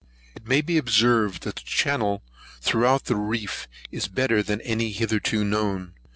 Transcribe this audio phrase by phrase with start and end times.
[0.33, 2.23] It may be observed, that the channel
[2.59, 5.93] throughout the reef is better than any hitherto known.